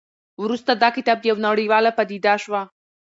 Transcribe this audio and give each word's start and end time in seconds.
وروسته 0.43 0.71
دا 0.81 0.89
کتاب 0.97 1.19
یوه 1.29 1.41
نړیواله 1.47 1.89
پدیده 1.97 2.35
شوه. 2.43 2.61